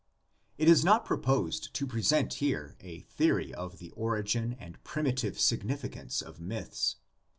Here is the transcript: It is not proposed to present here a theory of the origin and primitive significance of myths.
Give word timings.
It 0.57 0.67
is 0.67 0.83
not 0.83 1.05
proposed 1.05 1.75
to 1.75 1.85
present 1.85 2.33
here 2.33 2.75
a 2.79 3.01
theory 3.01 3.53
of 3.53 3.77
the 3.77 3.91
origin 3.91 4.53
and 4.59 4.83
primitive 4.83 5.39
significance 5.39 6.23
of 6.23 6.39
myths. 6.39 6.95